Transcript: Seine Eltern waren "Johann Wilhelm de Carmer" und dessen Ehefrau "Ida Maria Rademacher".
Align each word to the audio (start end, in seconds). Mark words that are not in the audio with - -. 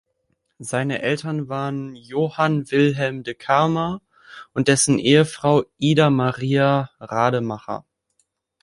Seine 0.57 1.03
Eltern 1.03 1.47
waren 1.47 1.93
"Johann 1.95 2.71
Wilhelm 2.71 3.21
de 3.21 3.35
Carmer" 3.35 4.01
und 4.51 4.67
dessen 4.67 4.97
Ehefrau 4.97 5.65
"Ida 5.77 6.09
Maria 6.09 6.89
Rademacher". 6.99 7.85